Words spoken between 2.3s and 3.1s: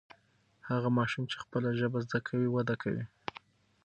وده کوي.